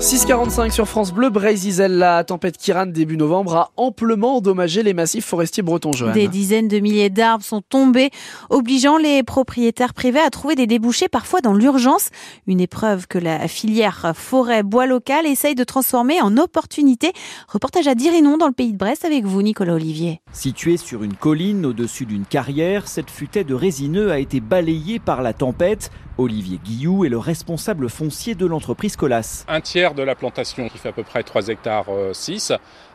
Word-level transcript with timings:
6.45 0.00 0.70
sur 0.70 0.88
France 0.88 1.12
Bleu, 1.12 1.28
Brésil, 1.28 1.76
la 1.76 2.24
tempête 2.24 2.56
Kiran 2.56 2.86
début 2.86 3.18
novembre 3.18 3.54
a 3.54 3.70
amplement 3.76 4.38
endommagé 4.38 4.82
les 4.82 4.94
massifs 4.94 5.26
forestiers 5.26 5.62
bretons. 5.62 5.92
Joanne. 5.92 6.14
Des 6.14 6.26
dizaines 6.26 6.68
de 6.68 6.78
milliers 6.78 7.10
d'arbres 7.10 7.44
sont 7.44 7.60
tombés, 7.60 8.08
obligeant 8.48 8.96
les 8.96 9.22
propriétaires 9.22 9.92
privés 9.92 10.20
à 10.20 10.30
trouver 10.30 10.54
des 10.54 10.66
débouchés 10.66 11.08
parfois 11.08 11.42
dans 11.42 11.52
l'urgence. 11.52 12.08
Une 12.46 12.60
épreuve 12.60 13.08
que 13.08 13.18
la 13.18 13.46
filière 13.46 14.12
forêt-bois 14.16 14.86
local 14.86 15.26
essaye 15.26 15.54
de 15.54 15.64
transformer 15.64 16.22
en 16.22 16.38
opportunité. 16.38 17.12
Reportage 17.48 17.86
à 17.86 17.94
Dirinon 17.94 18.38
dans 18.38 18.46
le 18.46 18.54
pays 18.54 18.72
de 18.72 18.78
Brest 18.78 19.04
avec 19.04 19.26
vous, 19.26 19.42
Nicolas 19.42 19.74
Olivier. 19.74 20.22
Située 20.32 20.78
sur 20.78 21.02
une 21.02 21.14
colline 21.14 21.66
au-dessus 21.66 22.06
d'une 22.06 22.24
carrière, 22.24 22.88
cette 22.88 23.10
futaie 23.10 23.44
de 23.44 23.52
résineux 23.52 24.10
a 24.10 24.18
été 24.18 24.40
balayée 24.40 24.98
par 24.98 25.20
la 25.20 25.34
tempête. 25.34 25.90
Olivier 26.20 26.60
Guillou 26.62 27.06
est 27.06 27.08
le 27.08 27.16
responsable 27.16 27.88
foncier 27.88 28.34
de 28.34 28.44
l'entreprise 28.44 28.94
Colas. 28.94 29.44
Un 29.48 29.62
tiers 29.62 29.94
de 29.94 30.02
la 30.02 30.14
plantation, 30.14 30.68
qui 30.68 30.76
fait 30.76 30.90
à 30.90 30.92
peu 30.92 31.02
près 31.02 31.22
3 31.22 31.48
hectares 31.48 31.86
6, 32.12 32.52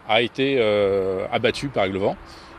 a 0.07 0.21
été 0.21 0.57
euh, 0.59 1.25
abattu 1.31 1.69
par 1.69 1.87
le 1.87 1.97
vent. 1.97 2.15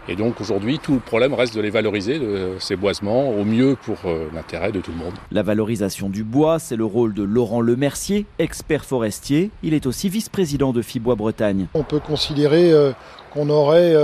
Et 0.08 0.16
donc 0.16 0.40
aujourd'hui, 0.40 0.80
tout 0.80 0.94
le 0.94 1.00
problème 1.00 1.34
reste 1.34 1.54
de 1.54 1.60
les 1.60 1.70
valoriser, 1.70 2.18
de 2.18 2.56
ces 2.58 2.74
boisements, 2.74 3.30
au 3.30 3.44
mieux 3.44 3.76
pour 3.80 3.98
euh, 4.06 4.28
l'intérêt 4.34 4.72
de 4.72 4.80
tout 4.80 4.90
le 4.90 4.98
monde. 4.98 5.14
La 5.30 5.44
valorisation 5.44 6.08
du 6.08 6.24
bois, 6.24 6.58
c'est 6.58 6.76
le 6.76 6.84
rôle 6.84 7.14
de 7.14 7.22
Laurent 7.22 7.60
Lemercier, 7.60 8.26
expert 8.40 8.84
forestier. 8.84 9.52
Il 9.62 9.72
est 9.72 9.86
aussi 9.86 10.08
vice-président 10.08 10.72
de 10.72 10.82
Fibois 10.82 11.14
Bretagne. 11.14 11.66
On 11.74 11.84
peut 11.84 12.00
considérer 12.00 12.72
euh, 12.72 12.92
qu'on 13.32 13.50
aurait 13.50 13.94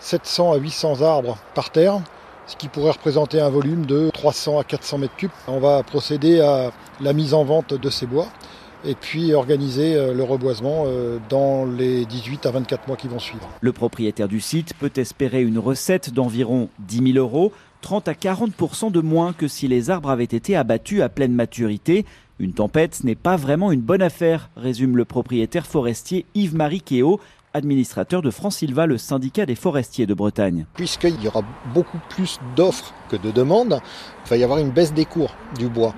700 0.00 0.52
à 0.52 0.56
800 0.56 1.02
arbres 1.02 1.38
par 1.54 1.70
terre 1.70 2.00
ce 2.48 2.56
qui 2.56 2.68
pourrait 2.68 2.92
représenter 2.92 3.40
un 3.40 3.50
volume 3.50 3.86
de 3.86 4.10
300 4.12 4.58
à 4.58 4.64
400 4.64 4.98
mètres 4.98 5.16
cubes. 5.16 5.30
On 5.46 5.60
va 5.60 5.82
procéder 5.82 6.40
à 6.40 6.72
la 7.00 7.12
mise 7.12 7.34
en 7.34 7.44
vente 7.44 7.74
de 7.74 7.90
ces 7.90 8.06
bois 8.06 8.26
et 8.84 8.94
puis 8.94 9.34
organiser 9.34 9.94
euh, 9.94 10.14
le 10.14 10.22
reboisement 10.22 10.84
euh, 10.86 11.18
dans 11.28 11.64
les 11.64 12.06
18 12.06 12.46
à 12.46 12.52
24 12.52 12.86
mois 12.86 12.96
qui 12.96 13.08
vont 13.08 13.18
suivre. 13.18 13.48
Le 13.60 13.72
propriétaire 13.72 14.28
du 14.28 14.40
site 14.40 14.74
peut 14.78 14.92
espérer 14.96 15.42
une 15.42 15.58
recette 15.58 16.12
d'environ 16.12 16.68
10 16.80 17.12
000 17.12 17.18
euros, 17.18 17.52
30 17.82 18.08
à 18.08 18.12
40% 18.12 18.90
de 18.90 19.00
moins 19.00 19.32
que 19.32 19.48
si 19.48 19.68
les 19.68 19.90
arbres 19.90 20.10
avaient 20.10 20.24
été 20.24 20.56
abattus 20.56 21.02
à 21.02 21.08
pleine 21.08 21.32
maturité. 21.32 22.06
Une 22.38 22.52
tempête 22.52 23.02
n'est 23.02 23.16
pas 23.16 23.36
vraiment 23.36 23.72
une 23.72 23.80
bonne 23.80 24.02
affaire, 24.02 24.48
résume 24.56 24.96
le 24.96 25.04
propriétaire 25.04 25.66
forestier 25.66 26.24
Yves-Marie 26.36 26.82
Kéo, 26.82 27.20
administrateur 27.58 28.22
de 28.22 28.30
Francilva, 28.30 28.86
le 28.86 28.96
syndicat 28.96 29.44
des 29.44 29.54
forestiers 29.54 30.06
de 30.06 30.14
Bretagne. 30.14 30.64
Puisqu'il 30.74 31.22
y 31.22 31.28
aura 31.28 31.42
beaucoup 31.74 32.00
plus 32.08 32.38
d'offres 32.56 32.94
que 33.10 33.16
de 33.16 33.30
demandes, 33.30 33.80
il 34.24 34.28
va 34.30 34.36
y 34.36 34.44
avoir 34.44 34.58
une 34.58 34.70
baisse 34.70 34.94
des 34.94 35.04
cours 35.04 35.34
du 35.58 35.68
bois 35.68 35.94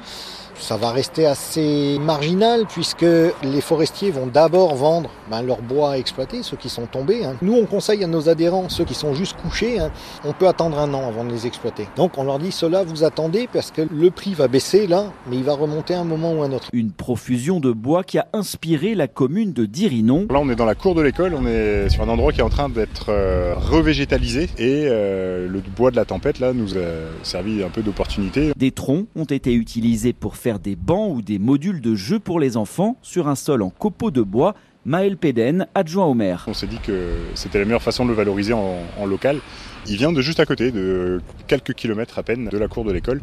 ça 0.60 0.76
va 0.76 0.90
rester 0.90 1.26
assez 1.26 1.98
marginal 2.00 2.66
puisque 2.66 3.02
les 3.02 3.60
forestiers 3.60 4.10
vont 4.10 4.26
d'abord 4.26 4.74
vendre 4.74 5.10
ben, 5.30 5.42
leur 5.42 5.62
bois 5.62 5.98
exploité, 5.98 6.42
ceux 6.42 6.56
qui 6.56 6.68
sont 6.68 6.86
tombés. 6.86 7.24
Hein. 7.24 7.36
Nous, 7.42 7.54
on 7.54 7.66
conseille 7.66 8.04
à 8.04 8.06
nos 8.06 8.28
adhérents, 8.28 8.68
ceux 8.68 8.84
qui 8.84 8.94
sont 8.94 9.14
juste 9.14 9.36
couchés, 9.40 9.78
hein, 9.78 9.90
on 10.24 10.32
peut 10.32 10.48
attendre 10.48 10.78
un 10.78 10.92
an 10.94 11.08
avant 11.08 11.24
de 11.24 11.30
les 11.30 11.46
exploiter. 11.46 11.88
Donc 11.96 12.18
on 12.18 12.24
leur 12.24 12.38
dit, 12.38 12.52
cela 12.52 12.82
vous 12.82 13.04
attendez 13.04 13.48
parce 13.52 13.70
que 13.70 13.82
le 13.82 14.10
prix 14.10 14.34
va 14.34 14.48
baisser 14.48 14.86
là, 14.86 15.12
mais 15.28 15.36
il 15.36 15.44
va 15.44 15.54
remonter 15.54 15.94
à 15.94 16.00
un 16.00 16.04
moment 16.04 16.32
ou 16.32 16.42
un 16.42 16.52
autre. 16.52 16.68
Une 16.72 16.92
profusion 16.92 17.60
de 17.60 17.72
bois 17.72 18.04
qui 18.04 18.18
a 18.18 18.26
inspiré 18.32 18.94
la 18.94 19.08
commune 19.08 19.52
de 19.52 19.64
Dirinon. 19.64 20.26
Là, 20.30 20.40
on 20.40 20.50
est 20.50 20.56
dans 20.56 20.64
la 20.64 20.74
cour 20.74 20.94
de 20.94 21.02
l'école, 21.02 21.34
on 21.34 21.46
est 21.46 21.88
sur 21.88 22.02
un 22.02 22.08
endroit 22.08 22.32
qui 22.32 22.40
est 22.40 22.44
en 22.44 22.50
train 22.50 22.68
d'être 22.68 23.06
euh, 23.08 23.54
revégétalisé 23.56 24.50
et 24.58 24.86
euh, 24.88 25.48
le 25.48 25.60
bois 25.60 25.90
de 25.90 25.96
la 25.96 26.04
tempête 26.04 26.38
là 26.38 26.52
nous 26.52 26.76
a 26.76 26.80
servi 27.22 27.62
un 27.62 27.70
peu 27.70 27.82
d'opportunité. 27.82 28.52
Des 28.56 28.70
troncs 28.70 29.06
ont 29.16 29.24
été 29.24 29.54
utilisés 29.54 30.12
pour 30.12 30.36
faire 30.36 30.49
des 30.58 30.76
bancs 30.76 31.14
ou 31.14 31.22
des 31.22 31.38
modules 31.38 31.80
de 31.80 31.94
jeu 31.94 32.18
pour 32.18 32.40
les 32.40 32.56
enfants 32.56 32.96
sur 33.02 33.28
un 33.28 33.34
sol 33.34 33.62
en 33.62 33.70
copeaux 33.70 34.10
de 34.10 34.22
bois. 34.22 34.54
Maël 34.86 35.18
Péden, 35.18 35.66
adjoint 35.74 36.06
au 36.06 36.14
maire. 36.14 36.44
On 36.48 36.54
s'est 36.54 36.66
dit 36.66 36.78
que 36.78 37.18
c'était 37.34 37.58
la 37.58 37.66
meilleure 37.66 37.82
façon 37.82 38.04
de 38.04 38.10
le 38.10 38.16
valoriser 38.16 38.54
en, 38.54 38.78
en, 38.98 39.06
local. 39.06 39.40
Il 39.86 39.96
vient 39.96 40.10
de 40.10 40.22
juste 40.22 40.40
à 40.40 40.46
côté, 40.46 40.70
de 40.70 41.20
quelques 41.46 41.74
kilomètres 41.74 42.18
à 42.18 42.22
peine 42.22 42.48
de 42.48 42.56
la 42.56 42.66
cour 42.66 42.84
de 42.84 42.92
l'école. 42.92 43.20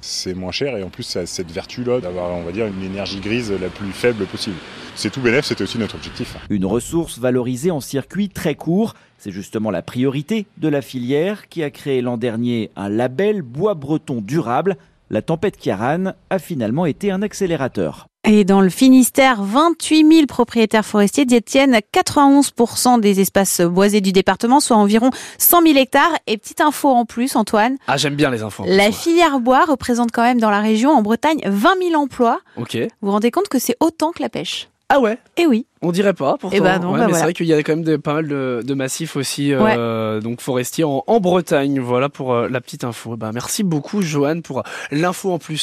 C'est 0.00 0.34
moins 0.34 0.50
cher 0.50 0.76
et 0.76 0.82
en 0.82 0.88
plus 0.88 1.04
ça 1.04 1.20
a 1.20 1.26
cette 1.26 1.50
vertu-là 1.50 2.00
d'avoir, 2.00 2.30
on 2.32 2.42
va 2.42 2.52
dire, 2.52 2.66
une 2.66 2.82
énergie 2.82 3.20
grise 3.20 3.52
la 3.52 3.68
plus 3.68 3.92
faible 3.92 4.26
possible. 4.26 4.56
C'est 4.94 5.10
tout 5.10 5.20
bénéf, 5.20 5.44
c'était 5.44 5.62
aussi 5.62 5.78
notre 5.78 5.94
objectif. 5.94 6.36
Une 6.50 6.64
ressource 6.64 7.18
valorisée 7.18 7.70
en 7.70 7.80
circuit 7.80 8.28
très 8.28 8.54
court. 8.54 8.94
C'est 9.18 9.30
justement 9.30 9.70
la 9.70 9.82
priorité 9.82 10.46
de 10.58 10.68
la 10.68 10.82
filière 10.82 11.48
qui 11.48 11.62
a 11.62 11.70
créé 11.70 12.02
l'an 12.02 12.18
dernier 12.18 12.70
un 12.76 12.88
label 12.88 13.42
bois 13.42 13.74
breton 13.74 14.20
durable 14.20 14.76
la 15.10 15.22
tempête 15.22 15.56
Kiaran 15.56 16.12
a 16.30 16.38
finalement 16.38 16.86
été 16.86 17.10
un 17.10 17.22
accélérateur. 17.22 18.06
Et 18.28 18.44
dans 18.44 18.60
le 18.60 18.70
Finistère, 18.70 19.40
28 19.42 20.12
000 20.12 20.26
propriétaires 20.26 20.84
forestiers 20.84 21.26
détiennent 21.26 21.78
91% 21.94 22.98
des 22.98 23.20
espaces 23.20 23.60
boisés 23.60 24.00
du 24.00 24.10
département, 24.10 24.58
soit 24.58 24.76
environ 24.76 25.10
100 25.38 25.62
000 25.62 25.78
hectares. 25.78 26.12
Et 26.26 26.36
petite 26.36 26.60
info 26.60 26.88
en 26.88 27.04
plus, 27.04 27.36
Antoine. 27.36 27.76
Ah, 27.86 27.96
j'aime 27.96 28.16
bien 28.16 28.30
les 28.30 28.42
infos. 28.42 28.64
La 28.66 28.90
filière 28.90 29.38
bois 29.38 29.64
représente 29.64 30.10
quand 30.10 30.24
même 30.24 30.40
dans 30.40 30.50
la 30.50 30.60
région, 30.60 30.90
en 30.90 31.02
Bretagne, 31.02 31.40
20 31.46 31.74
000 31.90 32.02
emplois. 32.02 32.40
Ok. 32.56 32.76
Vous 32.76 32.88
vous 33.06 33.12
rendez 33.12 33.30
compte 33.30 33.48
que 33.48 33.60
c'est 33.60 33.76
autant 33.78 34.10
que 34.10 34.22
la 34.22 34.28
pêche 34.28 34.68
ah 34.88 35.00
ouais? 35.00 35.18
Eh 35.36 35.46
oui. 35.46 35.66
On 35.82 35.90
dirait 35.90 36.14
pas, 36.14 36.36
pourtant. 36.38 36.56
Eh 36.56 36.60
ben 36.60 36.78
non, 36.78 36.92
ouais, 36.92 36.98
bah 36.98 36.98
mais 36.98 37.04
voilà. 37.04 37.14
c'est 37.14 37.22
vrai 37.24 37.32
qu'il 37.32 37.46
y 37.46 37.52
a 37.52 37.62
quand 37.62 37.72
même 37.74 37.84
des, 37.84 37.98
pas 37.98 38.14
mal 38.14 38.28
de, 38.28 38.62
de 38.64 38.74
massifs 38.74 39.16
aussi, 39.16 39.52
euh, 39.52 40.20
donc 40.20 40.40
forestiers 40.40 40.84
en, 40.84 41.02
en, 41.06 41.20
Bretagne. 41.20 41.80
Voilà 41.80 42.08
pour 42.08 42.32
euh, 42.32 42.48
la 42.48 42.60
petite 42.60 42.84
info. 42.84 43.16
Ben, 43.16 43.32
merci 43.32 43.64
beaucoup, 43.64 44.00
Joanne, 44.00 44.42
pour 44.42 44.62
l'info 44.92 45.32
en 45.32 45.38
plus. 45.38 45.58